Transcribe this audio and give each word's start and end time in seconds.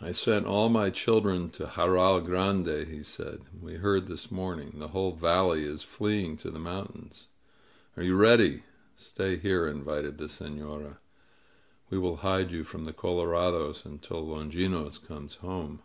"I 0.00 0.10
sent 0.10 0.46
all 0.46 0.68
my 0.68 0.90
children 0.90 1.48
to 1.50 1.66
Jarral 1.68 2.20
Grande," 2.24 2.88
he 2.88 3.04
said. 3.04 3.42
"We 3.60 3.74
heard 3.74 4.08
this 4.08 4.32
morning. 4.32 4.74
The 4.80 4.88
whole 4.88 5.12
valley 5.12 5.62
is 5.62 5.84
fleeing 5.84 6.36
to 6.38 6.50
the 6.50 6.58
mountains. 6.58 7.28
Are 7.96 8.02
you 8.02 8.16
ready?" 8.16 8.64
"Stay 8.96 9.36
here," 9.36 9.68
invited 9.68 10.18
the 10.18 10.24
Sefiora. 10.28 10.98
We 11.88 11.98
will 11.98 12.16
hide 12.26 12.50
you 12.50 12.64
from 12.64 12.84
the 12.84 12.92
colorados 12.92 13.84
until 13.84 14.26
Longinos 14.26 14.98
comes 14.98 15.36
home 15.36 15.82